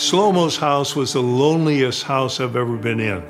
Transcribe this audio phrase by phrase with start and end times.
[0.00, 3.22] Shlomo's house was the loneliest house I've ever been in.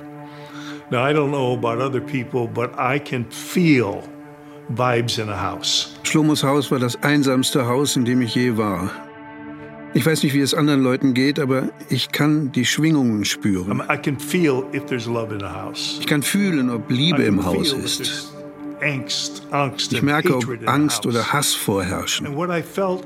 [0.93, 4.05] Now, I don't know about other people, but I can feel
[4.73, 5.99] vibes in a house.
[6.05, 8.89] Schlomos Haus war das einsamste Haus, in dem ich je war.
[9.95, 13.83] Ich weiß nicht, wie es anderen Leuten geht, aber ich kann die Schwingungen spüren.
[13.91, 15.99] I can feel if there's love in the house.
[15.99, 18.33] Ich kann fühlen, ob Liebe im Haus ist.
[18.81, 22.29] Angst, Angst Ich merke, ob Angst oder Hass vorherrschen.
[22.29, 23.03] And what I felt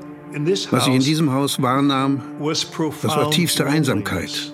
[0.71, 3.89] Was ich in house diesem Haus wahrnahm, was profound war tiefste loneliness.
[3.89, 4.51] Einsamkeit.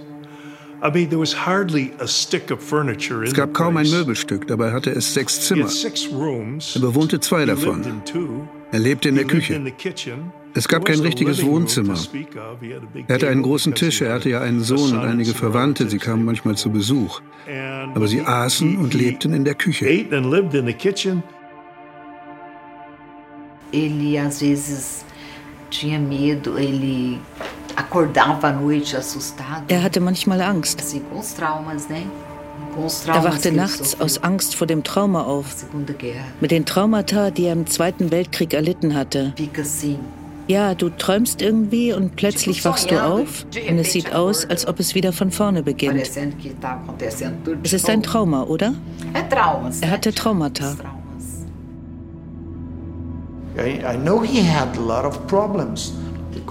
[0.83, 3.87] I mean, there was hardly a stick of furniture in es gab kaum ein.
[3.89, 5.69] Möbelstück, dabei hatte es sechs He Zimmer.
[6.75, 7.83] Er bewohnte zwei davon.
[7.83, 8.47] in two.
[8.71, 9.65] Er lebte in He der lived in Küche.
[9.65, 10.31] the kitchen.
[10.53, 11.93] Es gab There was kein no richtiges Wohnzimmer.
[11.93, 12.59] to speak of.
[12.61, 14.41] He had a big Er hatte einen table großen Tisch, he er had hatte ja
[14.41, 17.21] einen a Sohn son und and einige some Verwandte, sie relatives kamen manchmal zu Besuch.
[17.95, 19.85] Aber sie aßen und lebten in der Küche.
[19.85, 21.21] Ate and lived in the kitchen.
[23.71, 25.05] Ele às vezes
[25.71, 27.19] tinha medo, ele
[27.75, 29.65] acordava à noite assustado.
[29.69, 30.79] Er hatte manchmal Angst.
[30.79, 32.05] Assim, com os traumas, né?
[33.07, 35.65] Er wachte nachts aus Angst vor dem Trauma auf,
[36.39, 39.33] mit den Traumata, die er im Zweiten Weltkrieg erlitten hatte.
[40.47, 44.79] Ja, du träumst irgendwie und plötzlich wachst du auf und es sieht aus, als ob
[44.79, 46.01] es wieder von vorne beginnt.
[47.63, 48.03] Es ist ein.
[48.03, 48.73] Trauma, oder?
[49.81, 50.75] Er hatte Traumata.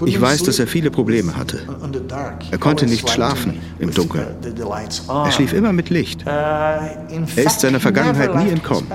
[0.05, 1.59] Ich weiß, dass er viele Probleme hatte.
[2.51, 4.27] Er konnte nicht schlafen im Dunkeln.
[5.07, 6.23] Er schlief immer mit Licht.
[6.25, 8.87] Uh, Er ist seiner he Vergangenheit never nie entkommen.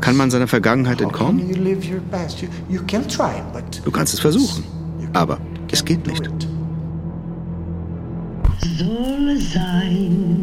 [0.00, 1.48] Kann man seiner Vergangenheit entkommen?
[1.48, 2.40] you live your past?
[2.42, 4.64] You, you can try, but Du kannst es versuchen.
[5.00, 5.38] you Aber
[5.70, 6.26] es geht nicht.
[6.26, 6.48] it.
[8.78, 10.36] soll sein,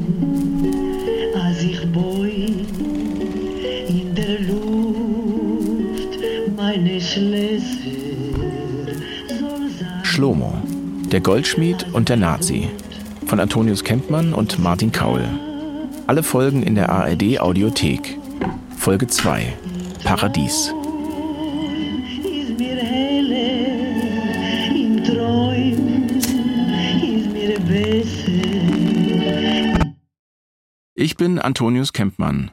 [1.35, 2.62] als ich boi
[10.03, 10.53] Schlomo,
[11.11, 12.69] der Goldschmied und der Nazi
[13.25, 15.27] von Antonius Kempmann und Martin Kaul.
[16.07, 18.17] Alle Folgen in der ARD Audiothek.
[18.77, 19.53] Folge 2.
[20.05, 20.73] Paradies.
[30.95, 32.51] Ich bin Antonius Kempmann.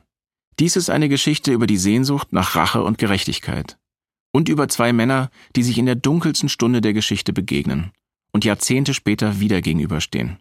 [0.59, 3.79] Dies ist eine Geschichte über die Sehnsucht nach Rache und Gerechtigkeit.
[4.33, 7.91] Und über zwei Männer, die sich in der dunkelsten Stunde der Geschichte begegnen
[8.33, 10.39] und Jahrzehnte später wieder gegenüberstehen.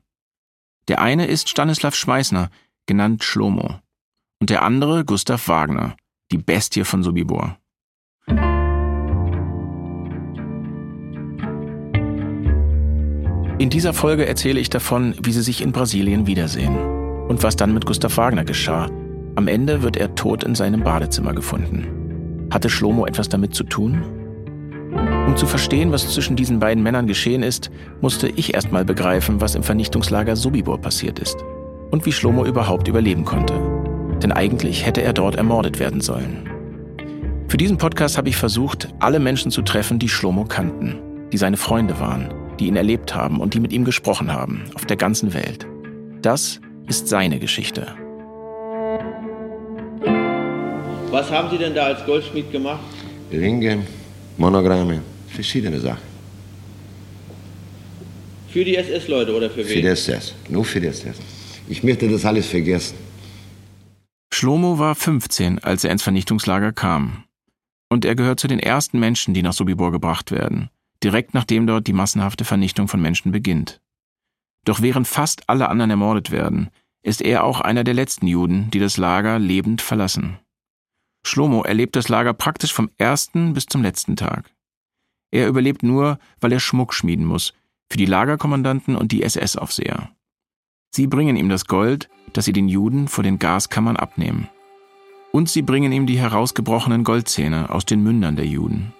[0.88, 2.50] Der eine ist Stanislav Schmeißner,
[2.86, 3.80] genannt Schlomo,
[4.40, 5.96] und der andere Gustav Wagner,
[6.32, 7.58] die Bestie von Sobibor.
[13.60, 16.78] In dieser Folge erzähle ich davon, wie sie sich in Brasilien wiedersehen
[17.28, 18.90] und was dann mit Gustav Wagner geschah.
[19.36, 22.09] Am Ende wird er tot in seinem Badezimmer gefunden.
[22.52, 24.04] Hatte Schlomo etwas damit zu tun?
[25.28, 27.70] Um zu verstehen, was zwischen diesen beiden Männern geschehen ist,
[28.02, 31.38] musste ich erstmal begreifen, was im Vernichtungslager Sobibor passiert ist
[31.92, 33.54] und wie Schlomo überhaupt überleben konnte.
[34.24, 36.50] Denn eigentlich hätte er dort ermordet werden sollen.
[37.48, 41.00] Für diesen Podcast habe ich versucht, alle Menschen zu treffen, die Schlomo kannten,
[41.32, 44.86] die seine Freunde waren, die ihn erlebt haben und die mit ihm gesprochen haben, auf
[44.86, 45.68] der ganzen Welt.
[46.22, 47.88] Das ist seine Geschichte.
[51.12, 52.81] Was haben Sie denn da als Goldschmied gemacht?
[53.31, 53.86] Ringe,
[54.38, 56.08] Monogramme, verschiedene Sachen.
[58.50, 59.81] Für die SS-Leute oder für Für wen?
[59.81, 61.18] die SS, nur für die SS.
[61.68, 62.96] Ich möchte das alles vergessen.
[64.34, 67.24] Schlomo war 15, als er ins Vernichtungslager kam.
[67.90, 70.70] Und er gehört zu den ersten Menschen, die nach Sobibor gebracht werden,
[71.03, 73.81] direkt nachdem dort die massenhafte Vernichtung von Menschen beginnt.
[74.66, 76.70] Doch während fast alle anderen ermordet werden,
[77.02, 80.38] ist er auch einer der letzten Juden, die das Lager lebend verlassen.
[81.24, 84.52] Schlomo erlebt das Lager praktisch vom ersten bis zum letzten Tag.
[85.31, 87.53] Er überlebt nur, weil er Schmuck schmieden muss,
[87.90, 90.09] für die Lagerkommandanten und die SS-Aufseher.
[90.91, 94.50] Sie bringen ihm das Gold, das sie den Juden vor den Gaskammern abnehmen.
[95.31, 98.94] Und sie bringen ihm die herausgebrochenen Goldzähne aus den Mündern der Juden.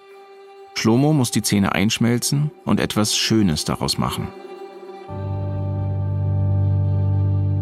[0.74, 4.28] Schlomo muss die Zähne einschmelzen und etwas Schönes daraus machen.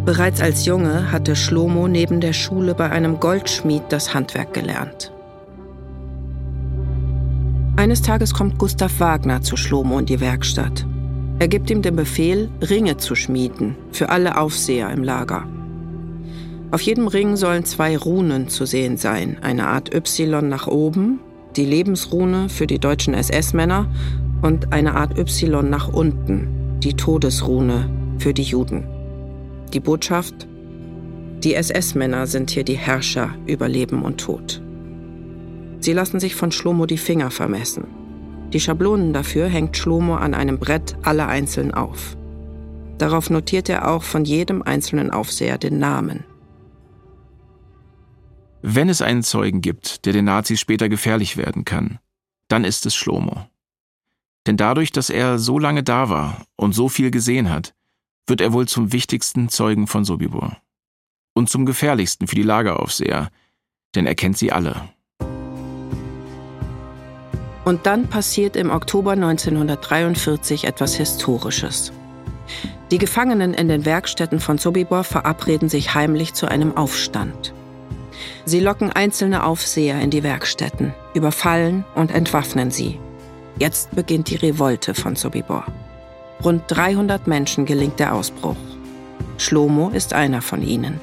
[0.08, 5.12] Bereits als Junge hatte Schlomo neben der Schule bei einem Goldschmied das Handwerk gelernt.
[7.76, 10.86] Eines Tages kommt Gustav Wagner zu Schlomo in die Werkstatt.
[11.40, 15.46] Er gibt ihm den Befehl, Ringe zu schmieden für alle Aufseher im Lager.
[16.70, 21.20] Auf jedem Ring sollen zwei Runen zu sehen sein, eine Art Y nach oben,
[21.54, 23.86] die Lebensrune für die deutschen SS-Männer
[24.40, 28.97] und eine Art Y nach unten, die Todesrune für die Juden.
[29.72, 30.48] Die Botschaft?
[31.44, 34.62] Die SS-Männer sind hier die Herrscher über Leben und Tod.
[35.80, 37.86] Sie lassen sich von Schlomo die Finger vermessen.
[38.52, 42.16] Die Schablonen dafür hängt Schlomo an einem Brett alle einzeln auf.
[42.96, 46.24] Darauf notiert er auch von jedem einzelnen Aufseher den Namen.
[48.62, 51.98] Wenn es einen Zeugen gibt, der den Nazis später gefährlich werden kann,
[52.48, 53.46] dann ist es Schlomo.
[54.46, 57.74] Denn dadurch, dass er so lange da war und so viel gesehen hat,
[58.28, 60.56] wird er wohl zum wichtigsten Zeugen von Sobibor.
[61.34, 63.30] Und zum gefährlichsten für die Lageraufseher,
[63.94, 64.88] denn er kennt sie alle.
[67.64, 71.92] Und dann passiert im Oktober 1943 etwas Historisches.
[72.90, 77.52] Die Gefangenen in den Werkstätten von Sobibor verabreden sich heimlich zu einem Aufstand.
[78.46, 82.98] Sie locken einzelne Aufseher in die Werkstätten, überfallen und entwaffnen sie.
[83.58, 85.66] Jetzt beginnt die Revolte von Sobibor.
[86.44, 88.56] Rund 300 Menschen gelingt der Ausbruch.
[89.38, 91.00] Schlomo ist einer von ihnen.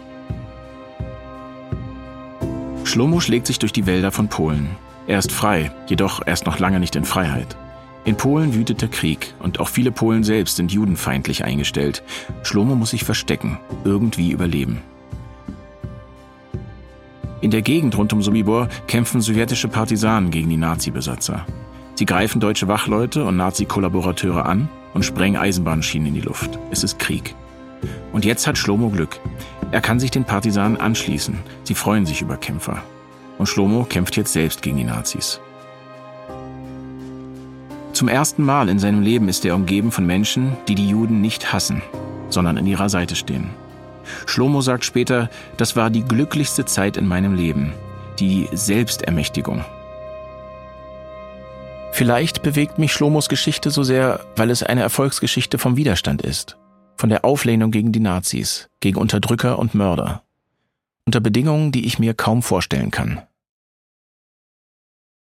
[2.85, 4.69] Schlomo schlägt sich durch die Wälder von Polen.
[5.07, 7.57] Er ist frei, jedoch erst noch lange nicht in Freiheit.
[8.05, 12.01] In Polen wütet der Krieg und auch viele Polen selbst sind judenfeindlich eingestellt.
[12.43, 14.81] Schlomo muss sich verstecken, irgendwie überleben.
[17.41, 21.45] In der Gegend rund um Sobibor kämpfen sowjetische Partisanen gegen die Nazi-Besatzer.
[21.95, 26.57] Sie greifen deutsche Wachleute und Nazi-Kollaborateure an und sprengen Eisenbahnschienen in die Luft.
[26.71, 27.35] Es ist Krieg.
[28.13, 29.19] Und jetzt hat Schlomo Glück.
[29.71, 31.37] Er kann sich den Partisanen anschließen.
[31.63, 32.81] Sie freuen sich über Kämpfer.
[33.37, 35.41] Und Schlomo kämpft jetzt selbst gegen die Nazis.
[37.91, 41.53] Zum ersten Mal in seinem Leben ist er umgeben von Menschen, die die Juden nicht
[41.53, 41.81] hassen,
[42.29, 43.49] sondern an ihrer Seite stehen.
[44.25, 47.73] Schlomo sagt später, das war die glücklichste Zeit in meinem Leben,
[48.19, 49.63] die Selbstermächtigung.
[51.95, 56.57] Vielleicht bewegt mich Schlomos Geschichte so sehr, weil es eine Erfolgsgeschichte vom Widerstand ist,
[56.97, 60.21] von der Auflehnung gegen die Nazis, gegen Unterdrücker und Mörder,
[61.05, 63.21] unter Bedingungen, die ich mir kaum vorstellen kann.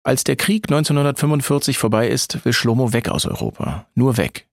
[0.04, 3.86] Als der Krieg 1945 vorbei ist, will Schlomo weg aus Europa.
[3.94, 4.48] Nur weg.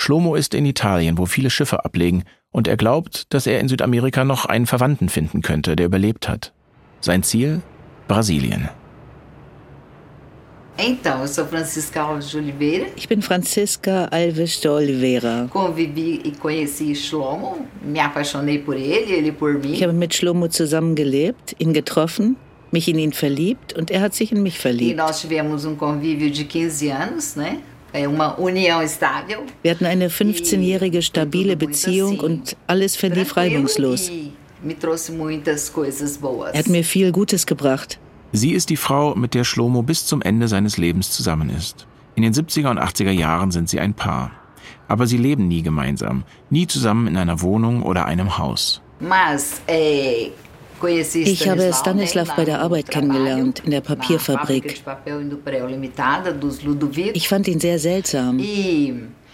[0.00, 2.22] Schlomo ist in Italien, wo viele Schiffe ablegen,
[2.52, 6.52] und er glaubt, dass er in Südamerika noch einen Verwandten finden könnte, der überlebt hat.
[7.00, 7.62] Sein Ziel?
[8.06, 8.68] Brasilien.
[10.84, 12.86] Então, eu sou Francisca Alves de Oliveira.
[12.96, 15.46] Ich bin Francisca Alves de Oliveira.
[15.48, 19.72] Convivi e conheci Shlomo, me apaixonei por ele, ele por mim.
[19.74, 22.34] Ich habe mit Shlomo zusammengelebt, ihn getroffen,
[22.72, 24.96] mich in ihn verliebt und er hat sich in mich E verliebt.
[24.96, 27.58] nós tivemos um convívio de 15 anos, né?
[27.92, 34.08] Wir hatten eine 15-jährige stabile Beziehung und alles verlief reibungslos.
[34.08, 34.32] E
[36.20, 36.52] boas.
[36.54, 37.98] Er hat mir viel Gutes gebracht.
[38.32, 41.86] Sie ist die Frau, mit der Schlomo bis zum Ende seines Lebens zusammen ist.
[42.14, 44.30] In den 70er und 80er Jahren sind sie ein Paar.
[44.88, 48.80] Aber sie leben nie gemeinsam, nie zusammen in einer Wohnung oder einem Haus.
[50.80, 54.82] Conheci Ich habe Stanislav bei der Arbeit kennengelernt, in der Papierfabrik.
[57.14, 58.38] Ich fand ihn sehr seltsam.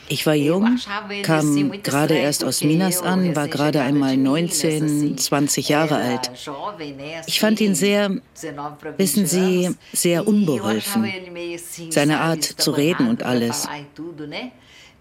[0.08, 0.78] Ich war jung,
[1.22, 6.30] kam gerade erst aus Minas an, war gerade einmal 19, 20 Jahre alt.
[7.26, 8.16] Ich fand ihn sehr,
[8.96, 11.12] wissen Sie, sehr unbeholfen.
[11.90, 13.68] Seine Art zu reden und alles.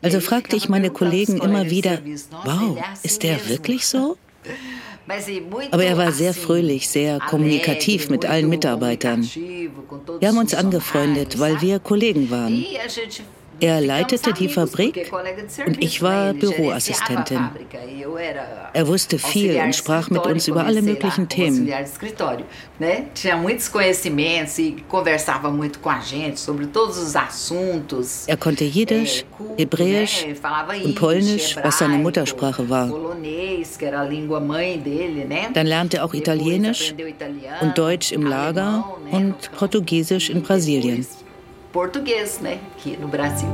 [0.01, 1.99] Also fragte ich meine Kollegen immer wieder,
[2.43, 4.17] wow, ist der wirklich so?
[5.71, 9.23] Aber er war sehr fröhlich, sehr kommunikativ mit allen Mitarbeitern.
[10.19, 12.65] Wir haben uns angefreundet, weil wir Kollegen waren.
[13.59, 15.11] Er leitete die Fabrik
[15.65, 17.49] und ich war Büroassistentin.
[18.73, 21.67] Er wusste viel und sprach mit uns über alle möglichen Themen.
[21.67, 21.73] E.
[28.27, 29.25] Er konnte Jiddisch,
[29.57, 30.25] Hebräisch
[30.83, 32.93] und Polnisch, was seine Muttersprache war.
[35.53, 36.93] Dann lernte er auch Italienisch
[37.61, 39.35] und Deutsch im Lager und.
[39.57, 41.05] Portugiesisch in Brasilien.
[41.71, 42.59] Português, né?
[42.75, 43.49] Aqui no Brasil.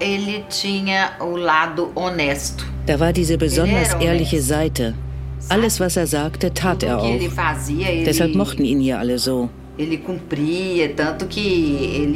[0.00, 2.64] Ele tinha o lado honesto.
[2.86, 4.94] Da war diese besonders ehrliche Seite.
[5.48, 7.18] Alles, was er sagte, tat er auch.
[8.04, 9.50] Deshalb mochten ihn hier alle so.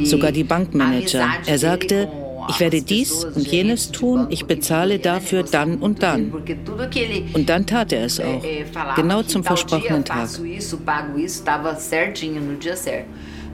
[0.03, 1.27] Sogar die Bankmanager.
[1.45, 2.07] Er sagte,
[2.49, 6.31] ich werde dies und jenes tun, ich bezahle dafür dann und dann.
[7.33, 8.41] Und dann tat er es auch.
[8.95, 10.29] Genau zum versprochenen Tag.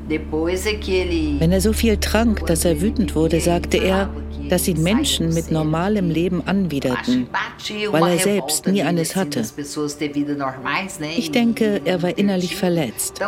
[0.08, 4.10] Wenn er so viel trank, dass er wütend wurde, sagte er,
[4.50, 7.30] dass ihn Menschen mit normalem Leben anwiderten,
[7.92, 9.46] weil er selbst nie eines hatte.
[11.16, 13.22] Ich denke, er war innerlich verletzt.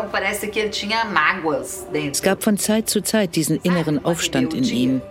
[2.11, 5.01] Es gab von Zeit zu Zeit diesen inneren Aufstand in ihm,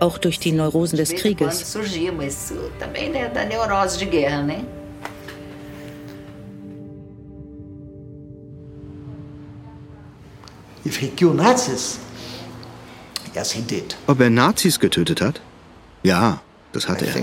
[0.00, 1.76] auch durch die Neurosen des Krieges.
[14.06, 15.40] Ob er Nazis getötet hat?
[16.02, 16.40] Ja,
[16.72, 17.14] das hat er.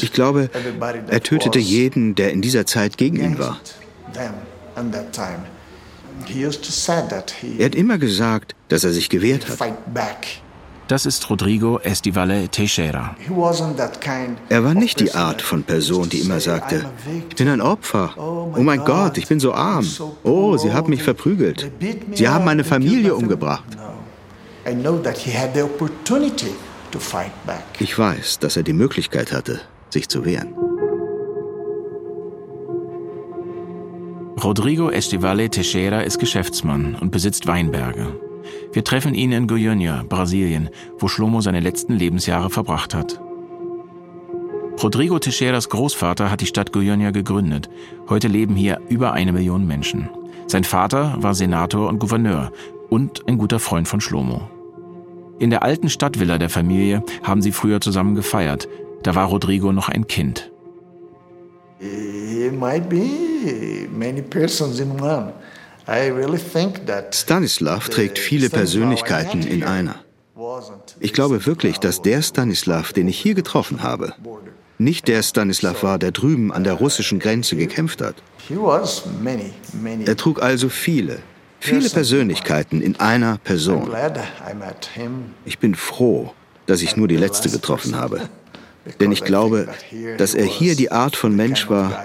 [0.00, 0.50] Ich glaube,
[1.08, 3.60] er tötete jeden, der in dieser Zeit gegen ihn war.
[7.58, 9.58] Er hat immer gesagt, dass er sich gewehrt hat.
[10.88, 13.14] Das ist Rodrigo Estivale Teixeira.
[14.48, 16.86] Er war nicht die Art von Person, die immer sagte,
[17.28, 18.14] ich bin ein Opfer.
[18.16, 19.86] Oh mein Gott, ich bin so arm.
[20.24, 21.70] Oh, sie haben mich verprügelt.
[22.14, 23.76] Sie haben meine Familie umgebracht.
[27.78, 30.54] Ich weiß, dass er die Möglichkeit hatte, sich zu wehren.
[34.42, 38.27] Rodrigo Estivale Teixeira ist Geschäftsmann und besitzt Weinberge.
[38.72, 43.20] Wir treffen ihn in Goiânia, Brasilien, wo Schlomo seine letzten Lebensjahre verbracht hat.
[44.82, 47.68] Rodrigo Teixeiras Großvater hat die Stadt Goiânia gegründet.
[48.08, 50.08] Heute leben hier über eine Million Menschen.
[50.46, 52.52] Sein Vater war Senator und Gouverneur
[52.88, 54.48] und ein guter Freund von Schlomo.
[55.38, 58.68] In der alten Stadtvilla der Familie haben sie früher zusammen gefeiert.
[59.02, 60.50] Da war Rodrigo noch ein Kind.
[61.80, 65.32] It might be many persons in one.
[67.12, 69.94] Stanislav trägt viele Persönlichkeiten in einer.
[71.00, 74.12] Ich glaube wirklich, dass der Stanislav, den ich hier getroffen habe,
[74.76, 78.16] nicht der Stanislav war, der drüben an der russischen Grenze gekämpft hat.
[80.04, 81.20] Er trug also viele,
[81.58, 83.90] viele Persönlichkeiten in einer Person.
[85.46, 86.34] Ich bin froh,
[86.66, 88.28] dass ich nur die letzte getroffen habe.
[89.00, 89.68] Denn ich glaube,
[90.18, 92.04] dass er hier die Art von Mensch war,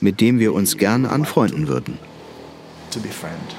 [0.00, 1.98] mit dem wir uns gerne anfreunden würden
[2.92, 3.56] to befriend.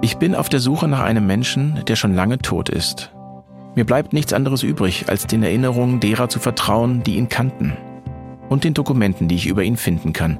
[0.00, 3.10] Ich bin auf der Suche nach einem Menschen, der schon lange tot ist.
[3.74, 7.76] Mir bleibt nichts anderes übrig, als den Erinnerungen derer zu vertrauen, die ihn kannten.
[8.48, 10.38] Und den Dokumenten, die ich über ihn finden kann.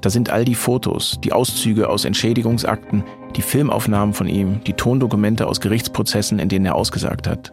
[0.00, 3.02] Da sind all die Fotos, die Auszüge aus Entschädigungsakten,
[3.34, 7.52] die Filmaufnahmen von ihm, die Tondokumente aus Gerichtsprozessen, in denen er ausgesagt hat.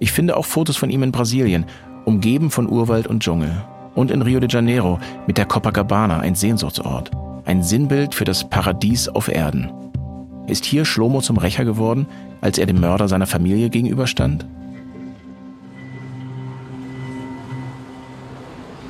[0.00, 1.66] Ich finde auch Fotos von ihm in Brasilien,
[2.04, 7.10] umgeben von Urwald und Dschungel und in Rio de Janeiro mit der Copacabana ein Sehnsuchtsort,
[7.44, 9.70] ein Sinnbild für das Paradies auf Erden.
[10.46, 12.06] Ist hier Schlomo zum Rächer geworden,
[12.40, 14.46] als er dem Mörder seiner Familie gegenüberstand?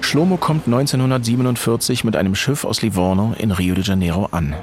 [0.01, 4.55] Schlomo kommt 1947 mit einem Schiff aus Livorno in Rio de Janeiro an.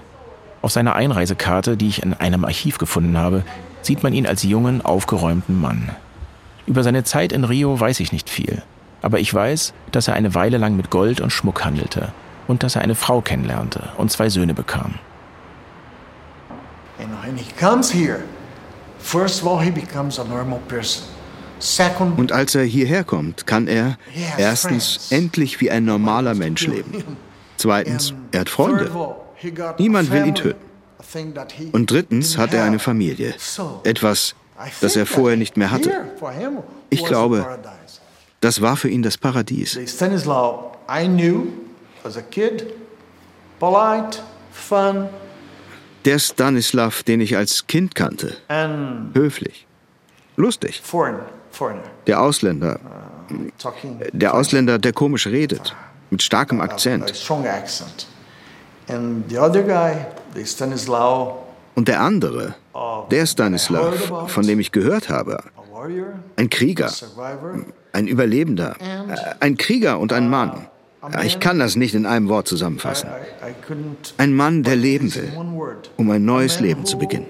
[0.61, 3.43] Auf seiner Einreisekarte, die ich in einem Archiv gefunden habe,
[3.81, 5.89] sieht man ihn als jungen, aufgeräumten Mann.
[6.67, 8.61] Über seine Zeit in Rio weiß ich nicht viel.
[9.01, 12.13] Aber ich weiß, dass er eine Weile lang mit Gold und Schmuck handelte
[12.47, 14.95] und dass er eine Frau kennenlernte und zwei Söhne bekam.
[22.17, 23.97] Und als er hierher kommt, kann er
[24.37, 27.17] erstens endlich wie ein normaler Mensch leben.
[27.57, 28.91] Zweitens, er hat Freunde.
[29.77, 30.71] Niemand will ihn töten.
[31.71, 33.33] Und drittens hat er eine Familie.
[33.83, 34.35] Etwas,
[34.81, 35.91] das er vorher nicht mehr hatte.
[36.89, 37.45] Ich glaube,
[38.41, 39.79] das war für ihn das Paradies.
[39.87, 41.47] Stanislaw I knew
[42.03, 42.65] as a kid,
[43.59, 44.19] polite,
[44.51, 45.07] fun.
[46.05, 48.35] Der Stanislav, den ich als Kind kannte.
[49.13, 49.67] Höflich.
[50.35, 50.81] Lustig.
[52.07, 52.79] Der Ausländer.
[53.29, 53.51] Uh,
[54.11, 55.75] der Ausländer, der komisch redet.
[56.09, 57.13] Mit starkem Akzent.
[61.75, 62.55] Und der andere,
[63.11, 65.43] der Stanislav, von dem ich gehört habe,
[66.35, 66.91] ein Krieger,
[67.93, 68.75] ein Überlebender,
[69.39, 70.67] ein Krieger und ein Mann.
[71.23, 73.09] Ich kann das nicht in einem Wort zusammenfassen.
[74.17, 75.31] Ein Mann, der leben will,
[75.97, 77.25] um ein neues Leben zu beginnen.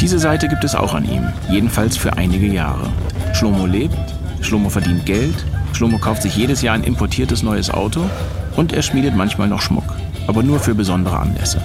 [0.00, 2.90] Diese Seite gibt es auch an ihm, jedenfalls für einige Jahre.
[3.34, 3.94] Schlomo lebt,
[4.40, 8.02] Schlomo verdient Geld, Schlomo kauft sich jedes Jahr ein importiertes neues Auto
[8.56, 9.96] und er schmiedet manchmal noch Schmuck,
[10.26, 11.60] aber nur für besondere Anlässe.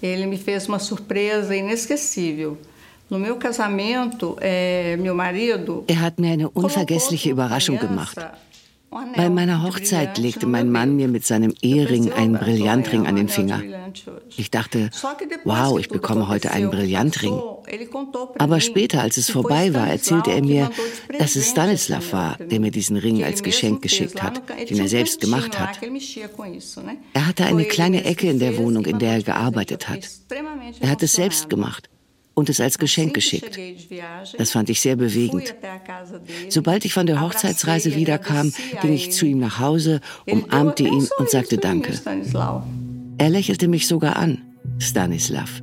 [0.00, 2.58] Ele me fez uma surpresa inesquecível.
[3.10, 3.20] Er
[6.00, 8.18] hat mir eine unvergessliche Überraschung gemacht.
[9.16, 13.60] Bei meiner Hochzeit legte mein Mann mir mit seinem Ehering einen Brillantring an den Finger.
[14.36, 14.90] Ich dachte,
[15.44, 17.40] wow, ich bekomme heute einen Brillantring.
[18.38, 20.70] Aber später, als es vorbei war, erzählte er mir,
[21.18, 25.20] dass es Stanislav war, der mir diesen Ring als Geschenk geschickt hat, den er selbst
[25.20, 25.80] gemacht hat.
[27.12, 30.08] Er hatte eine kleine Ecke in der Wohnung, in der er gearbeitet hat.
[30.80, 31.88] Er hat es selbst gemacht
[32.34, 33.58] und es als Geschenk geschickt.
[34.38, 35.54] Das fand ich sehr bewegend.
[36.48, 41.30] Sobald ich von der Hochzeitsreise wiederkam, ging ich zu ihm nach Hause, umarmte ihn und
[41.30, 41.98] sagte Danke.
[43.18, 44.42] Er lächelte mich sogar an.
[44.78, 45.62] Stanislav.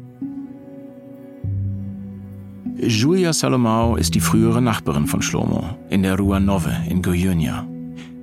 [2.78, 7.71] Julia Salomao ist die frühere Nachbarin von Shlomo in der Rua Nove in Goiânia.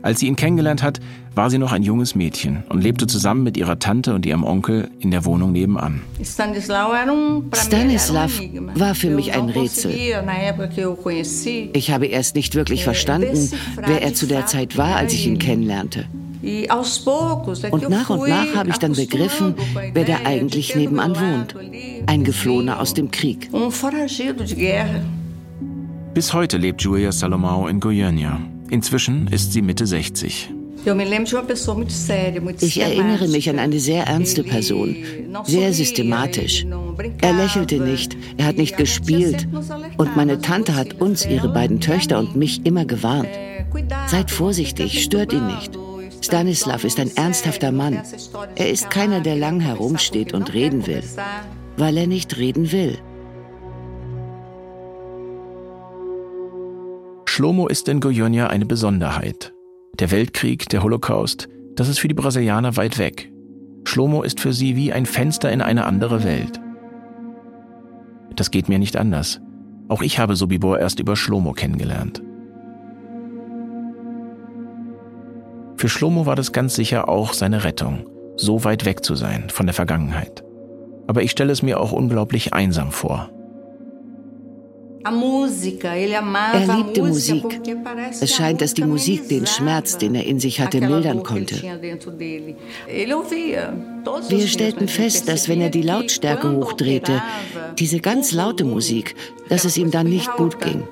[0.08, 1.00] Als sie ihn kennengelernt hat,
[1.34, 4.88] war sie noch ein junges Mädchen und lebte zusammen mit ihrer Tante und ihrem Onkel
[5.00, 6.00] in der Wohnung nebenan.
[7.52, 8.40] Stanislav
[8.74, 9.92] war für mich ein Rätsel.
[11.74, 15.38] Ich habe erst nicht wirklich verstanden, wer er zu der Zeit war, als ich ihn
[15.38, 16.06] kennenlernte.
[17.70, 19.56] Und nach und nach habe ich dann begriffen,
[19.92, 21.54] wer da eigentlich nebenan wohnt.
[22.06, 23.50] Ein Geflohener aus dem Krieg.
[26.14, 28.38] Bis heute lebt Julia Salomao in Goiânia.
[28.70, 30.50] Inzwischen ist sie Mitte 60.
[32.60, 34.96] Ich erinnere mich an eine sehr ernste Person,
[35.44, 36.66] sehr systematisch.
[37.20, 39.48] Er lächelte nicht, er hat nicht gespielt
[39.96, 43.28] und meine Tante hat uns, ihre beiden Töchter und mich immer gewarnt.
[44.06, 45.76] Seid vorsichtig, stört ihn nicht.
[46.20, 48.00] Stanislav ist ein ernsthafter Mann.
[48.56, 51.02] Er ist keiner, der lang herumsteht und reden will,
[51.76, 52.98] weil er nicht reden will.
[57.38, 59.52] Shlomo ist in Goiânia eine Besonderheit.
[60.00, 63.30] Der Weltkrieg, der Holocaust, das ist für die Brasilianer weit weg.
[63.84, 66.60] Shlomo ist für sie wie ein Fenster in eine andere Welt.
[68.34, 69.40] Das geht mir nicht anders.
[69.86, 72.24] Auch ich habe Sobibor erst über Shlomo kennengelernt.
[75.76, 78.04] Für Shlomo war das ganz sicher auch seine Rettung,
[78.36, 80.42] so weit weg zu sein von der Vergangenheit.
[81.06, 83.30] Aber ich stelle es mir auch unglaublich einsam vor.
[86.52, 87.44] Er liebte Musik.
[88.20, 91.56] Es scheint, dass die Musik den Schmerz, den er in sich hatte, mildern konnte.
[94.28, 97.22] Wir stellten fest, dass wenn er die Lautstärke hochdrehte,
[97.78, 99.14] diese ganz laute Musik,
[99.48, 100.82] dass es ihm dann nicht gut ging.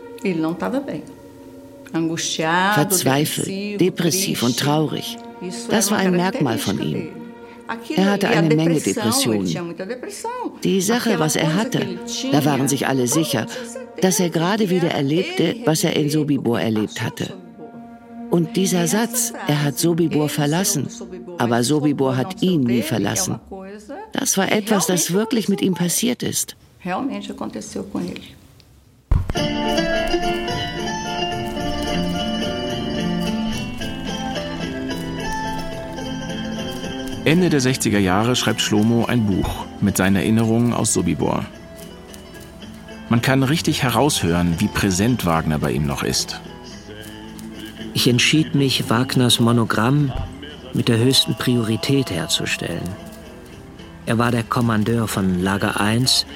[2.75, 5.19] Verzweifelt, depressiv und traurig.
[5.71, 7.26] Das war ein Merkmal von ihm.
[7.97, 9.47] Er hatte eine Menge Depressionen.
[10.63, 11.99] Die Sache, was er hatte,
[12.33, 13.47] da waren sich alle sicher,
[14.01, 17.33] dass er gerade wieder erlebte, was er in Sobibor erlebt hatte.
[18.31, 20.89] Und dieser Satz, er hat Sobibor verlassen,
[21.39, 23.41] aber Sobibor hat ihn nie verlassen,
[24.13, 26.57] das war etwas, das wirklich mit ihm passiert ist.
[37.27, 41.45] Ende der 60er Jahre schreibt Shlomo ein Buch mit seinen Erinnerungen aus Sobibor.
[43.09, 46.41] Man kann richtig heraushören, wie präsent Wagner bei ihm noch ist.
[47.95, 50.13] Ich entschied mich, Wagners Monogramm
[50.73, 52.89] mit der höchsten Priorität herzustellen.
[54.07, 56.27] Er war der Kommandeur von Lager 1.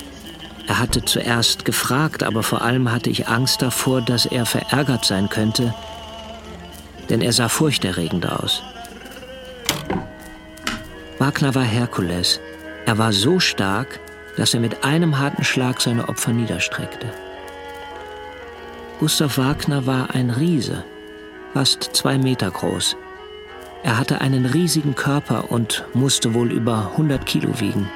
[0.67, 5.29] Er hatte zuerst gefragt, aber vor allem hatte ich Angst davor, dass er verärgert sein
[5.29, 5.73] könnte,
[7.09, 8.65] denn er sah furchterregend aus.
[11.21, 12.41] Wagner war Herkules.
[12.87, 14.01] Er war so stark,
[14.39, 17.13] dass er mit einem harten Schlag seine Opfer niederstreckte.
[19.01, 20.83] Gustav Wagner war ein Riese,
[21.53, 22.97] fast zwei Meter groß.
[23.83, 27.91] Er hatte einen riesigen Körper und musste wohl über 100 Kilo wiegen.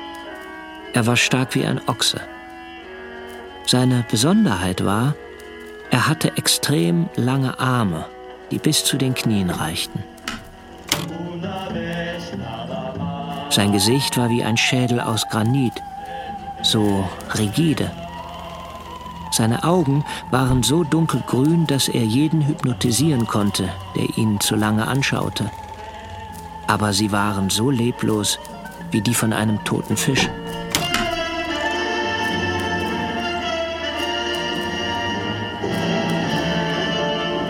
[0.93, 2.21] Er war stark wie ein Ochse.
[3.67, 5.15] Seine Besonderheit war,
[5.91, 8.05] er hatte extrem lange Arme,
[8.51, 10.05] die bis zu den Knien reichten.
[13.55, 15.81] Sein Gesicht war wie ein Schädel aus Granit,
[16.63, 17.89] so rigide.
[19.31, 25.53] Seine Augen waren so dunkelgrün, dass er jeden hypnotisieren konnte, der ihn zu lange anschaute.
[26.67, 28.41] Aber sie waren so leblos
[28.91, 30.29] wie die von einem toten Fisch.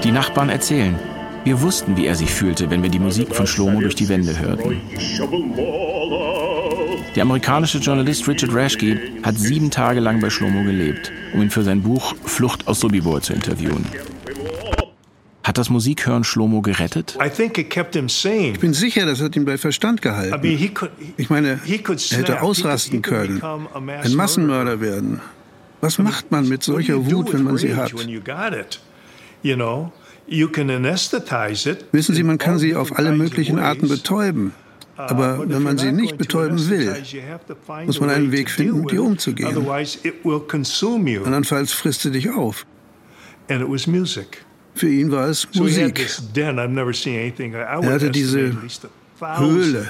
[0.03, 0.99] Die Nachbarn erzählen,
[1.45, 4.39] wir wussten, wie er sich fühlte, wenn wir die Musik von Shlomo durch die Wände
[4.39, 4.81] hörten.
[7.15, 11.63] Der amerikanische Journalist Richard Rashke hat sieben Tage lang bei Shlomo gelebt, um ihn für
[11.63, 13.87] sein Buch Flucht aus Sobibor zu interviewen.
[15.45, 17.17] Hat das Musikhören Shlomo gerettet?
[17.23, 20.43] Ich bin sicher, das hat ihn bei Verstand gehalten.
[21.17, 25.21] Ich meine, er hätte ausrasten können, ein Massenmörder werden.
[25.81, 27.93] Was macht man mit solcher Wut, wenn man sie hat?
[31.93, 34.53] Wissen Sie, man kann sie auf alle möglichen Arten betäuben.
[34.97, 36.95] Aber wenn man sie nicht betäuben will,
[37.87, 39.57] muss man einen Weg finden, mit ihr umzugehen.
[41.25, 42.67] Andernfalls frisst sie dich auf.
[44.75, 46.07] Für ihn war es Musik.
[46.37, 48.57] Er hatte diese
[49.21, 49.89] Höhle.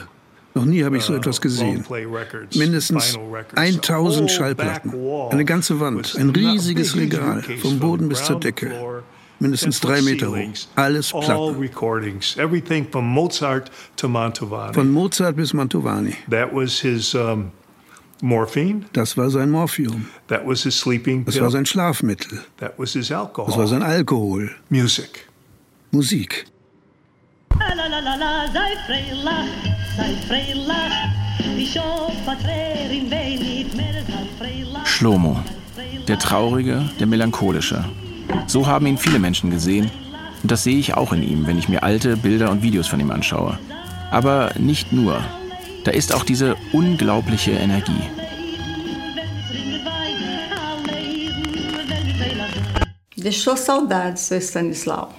[0.56, 1.84] Noch nie habe ich so uh, etwas gesehen.
[2.54, 3.18] Mindestens
[3.56, 4.92] 1000 Schallplatten,
[5.30, 9.02] eine ganze Wand, ein riesiges Regal, vom Boden bis zur Decke
[9.40, 10.36] mindestens drei Meter hoch.
[10.74, 11.68] Alles Platten.
[14.74, 16.14] Von Mozart bis Mantovani.
[18.24, 18.86] Morphine.
[18.92, 20.06] Das war sein Morphium.
[20.28, 21.34] That was his sleeping pill.
[21.34, 22.42] Das war sein Schlafmittel.
[22.58, 23.48] That was his alcohol.
[23.48, 24.50] Das war sein Alkohol.
[24.70, 25.28] Music.
[25.90, 26.46] Musik.
[34.84, 35.44] Schlomo.
[36.08, 37.84] Der Traurige, der Melancholische.
[38.46, 39.90] So haben ihn viele Menschen gesehen.
[40.42, 43.00] Und das sehe ich auch in ihm, wenn ich mir alte Bilder und Videos von
[43.00, 43.58] ihm anschaue.
[44.10, 45.22] Aber nicht nur.
[45.84, 47.92] Da ist auch diese unglaubliche Energie.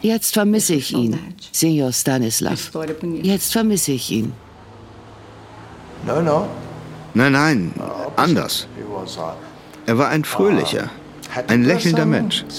[0.01, 1.17] Jetzt vermisse ich ihn,
[1.51, 2.71] Senior Stanislav.
[3.23, 4.33] Jetzt vermisse ich ihn.
[7.15, 7.73] Nein, nein,
[8.15, 8.67] anders.
[9.87, 10.89] Er war ein fröhlicher,
[11.47, 12.45] ein lächelnder Mensch.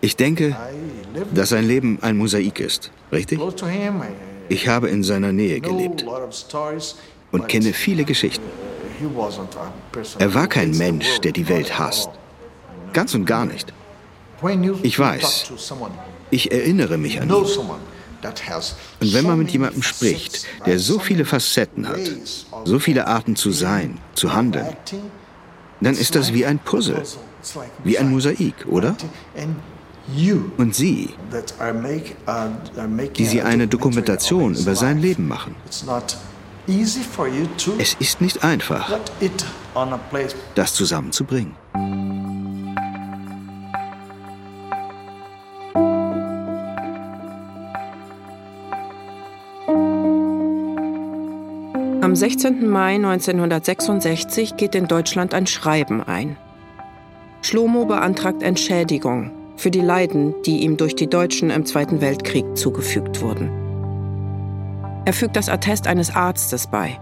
[0.00, 0.56] Ich denke,
[1.34, 3.38] dass sein Leben ein Mosaik ist, richtig?
[4.48, 6.04] Ich habe in seiner Nähe gelebt
[7.30, 8.44] und kenne viele Geschichten.
[10.18, 12.10] Er war kein Mensch, der die Welt hasst.
[12.92, 13.72] Ganz und gar nicht.
[14.82, 15.52] Ich weiß,
[16.30, 17.34] ich erinnere mich an ihn.
[19.00, 22.00] Und wenn man mit jemandem spricht, der so viele Facetten hat,
[22.64, 24.76] so viele Arten zu sein, zu handeln,
[25.80, 27.02] dann ist das wie ein Puzzle,
[27.82, 28.96] wie ein Mosaik, oder?
[30.56, 31.10] Und Sie,
[33.16, 35.56] die Sie eine Dokumentation über sein Leben machen.
[37.78, 38.98] Es ist nicht einfach,
[40.54, 41.54] das zusammenzubringen.
[52.14, 52.68] Am 16.
[52.70, 56.36] Mai 1966 geht in Deutschland ein Schreiben ein.
[57.42, 63.20] Schlomo beantragt Entschädigung für die Leiden, die ihm durch die Deutschen im Zweiten Weltkrieg zugefügt
[63.20, 63.50] wurden.
[65.04, 67.00] Er fügt das Attest eines Arztes bei.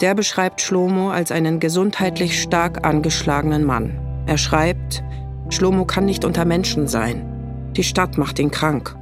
[0.00, 3.98] Der beschreibt Schlomo als einen gesundheitlich stark angeschlagenen Mann.
[4.26, 5.02] Er schreibt,
[5.48, 7.72] Schlomo kann nicht unter Menschen sein.
[7.76, 8.94] Die Stadt macht ihn krank.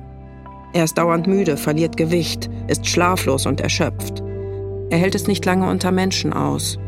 [0.73, 4.23] Er ist dauernd müde, verliert Gewicht, ist schlaflos und erschöpft.
[4.91, 6.79] Er hält es nicht lange unter Menschen aus.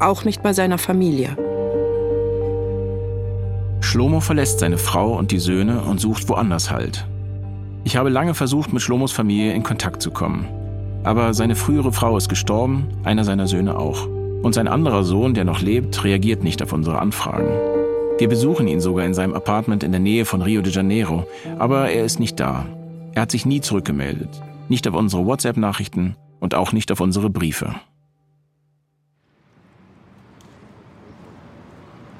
[0.00, 1.36] Auch nicht bei seiner Familie.
[3.80, 7.06] Schlomo verlässt seine Frau und die Söhne und sucht woanders Halt.
[7.84, 10.46] Ich habe lange versucht, mit Schlomos Familie in Kontakt zu kommen.
[11.04, 14.06] Aber seine frühere Frau ist gestorben, einer seiner Söhne auch.
[14.42, 17.48] Und sein anderer Sohn, der noch lebt, reagiert nicht auf unsere Anfragen.
[18.18, 21.24] Wir besuchen ihn sogar in seinem Apartment in der Nähe von Rio de Janeiro,
[21.58, 22.66] aber er ist nicht da.
[23.14, 24.30] Er hat sich nie zurückgemeldet.
[24.68, 27.74] Nicht auf unsere WhatsApp-Nachrichten und auch nicht auf unsere Briefe.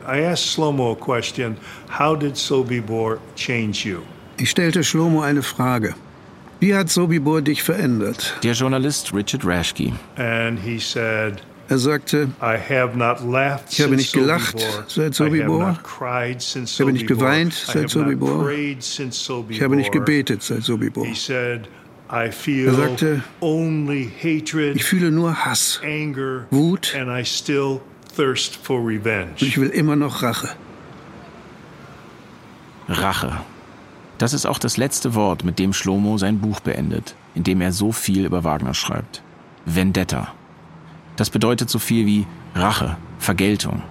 [0.06, 1.56] I asked Slomo a question.
[1.88, 3.98] How did Sobibor change you?
[4.38, 5.94] Ich stellte Shlomo eine Frage.
[6.60, 8.36] Wie hat Sobibor dich verändert?
[8.42, 9.92] Der Journalist Richard Rashke.
[10.16, 17.52] And he said, er sagte, ich habe nicht gelacht seit Sobibor, ich habe nicht geweint
[17.52, 21.06] seit Sobibor, ich habe nicht gebetet seit Sobibor.
[22.10, 22.32] Er
[22.74, 25.80] sagte, ich fühle nur Hass,
[26.50, 27.10] Wut und
[29.42, 30.48] ich will immer noch Rache.
[32.88, 33.40] Rache.
[34.16, 37.72] Das ist auch das letzte Wort, mit dem Schlomo sein Buch beendet, in dem er
[37.72, 39.22] so viel über Wagner schreibt.
[39.66, 40.32] Vendetta.
[41.16, 43.82] Das bedeutet so viel wie Rache, Vergeltung.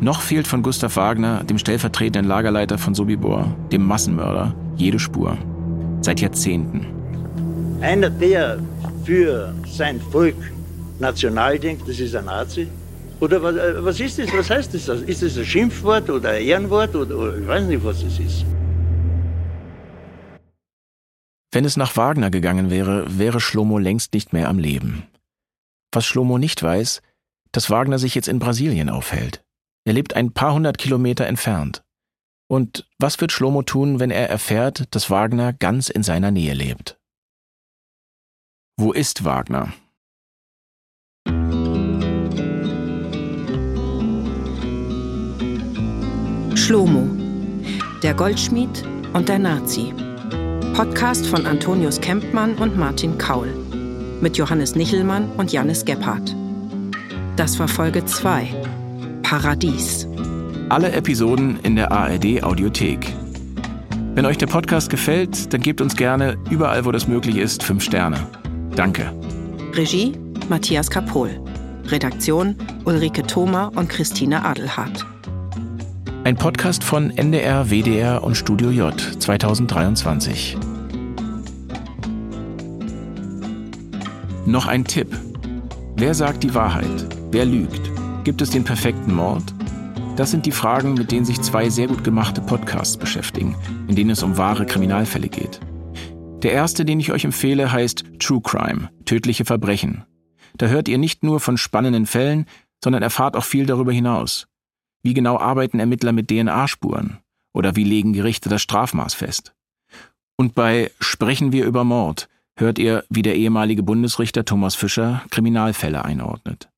[0.00, 5.36] Noch fehlt von Gustav Wagner, dem stellvertretenden Lagerleiter von Sobibor, dem Massenmörder, jede Spur.
[6.06, 6.86] Seit Jahrzehnten.
[7.80, 8.60] Einer, der
[9.04, 10.36] für sein Volk
[11.00, 12.68] national denkt, das ist ein Nazi.
[13.18, 14.32] Oder was, äh, was ist das?
[14.32, 14.86] Was heißt das?
[14.86, 18.44] Ist das ein Schimpfwort oder ein Ehrenwort oder, oder ich weiß nicht, was es ist.
[21.50, 25.08] Wenn es nach Wagner gegangen wäre, wäre Schlomo längst nicht mehr am Leben.
[25.90, 27.02] Was Schlomo nicht weiß,
[27.50, 29.42] dass Wagner sich jetzt in Brasilien aufhält.
[29.84, 31.82] Er lebt ein paar hundert Kilometer entfernt.
[32.48, 36.98] Und was wird Schlomo tun, wenn er erfährt, dass Wagner ganz in seiner Nähe lebt?
[38.78, 39.72] Wo ist Wagner?
[46.54, 47.08] Schlomo,
[48.02, 49.92] der Goldschmied und der Nazi.
[50.74, 53.48] Podcast von Antonius Kempmann und Martin Kaul.
[54.20, 56.34] Mit Johannes Nichelmann und Janis Gebhardt.
[57.36, 58.48] Das war Folge 2.
[59.22, 60.08] Paradies.
[60.68, 63.14] Alle Episoden in der ARD Audiothek.
[64.16, 67.84] Wenn euch der Podcast gefällt, dann gebt uns gerne überall, wo das möglich ist, fünf
[67.84, 68.18] Sterne.
[68.74, 69.12] Danke.
[69.74, 70.14] Regie
[70.48, 71.40] Matthias Kapohl.
[71.86, 75.06] Redaktion Ulrike Thoma und Christine Adelhardt.
[76.24, 80.56] Ein Podcast von NDR, WDR und Studio J 2023.
[84.46, 85.16] Noch ein Tipp.
[85.94, 87.06] Wer sagt die Wahrheit?
[87.30, 87.88] Wer lügt?
[88.24, 89.44] Gibt es den perfekten Mord?
[90.16, 93.54] Das sind die Fragen, mit denen sich zwei sehr gut gemachte Podcasts beschäftigen,
[93.86, 95.60] in denen es um wahre Kriminalfälle geht.
[96.42, 100.04] Der erste, den ich euch empfehle, heißt True Crime, tödliche Verbrechen.
[100.56, 102.46] Da hört ihr nicht nur von spannenden Fällen,
[102.82, 104.46] sondern erfahrt auch viel darüber hinaus.
[105.02, 107.18] Wie genau arbeiten Ermittler mit DNA-Spuren?
[107.52, 109.54] Oder wie legen Gerichte das Strafmaß fest?
[110.36, 116.04] Und bei Sprechen wir über Mord hört ihr, wie der ehemalige Bundesrichter Thomas Fischer Kriminalfälle
[116.04, 116.70] einordnet.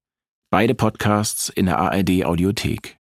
[0.51, 2.98] Beide Podcasts in der ARD Audiothek.